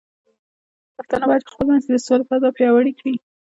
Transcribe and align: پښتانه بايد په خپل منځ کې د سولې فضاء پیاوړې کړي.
پښتانه 0.95 1.25
بايد 1.29 1.43
په 1.45 1.51
خپل 1.53 1.65
منځ 1.71 1.83
کې 1.85 1.91
د 1.93 1.97
سولې 2.05 2.23
فضاء 2.29 2.51
پیاوړې 2.57 2.91
کړي. 2.99 3.13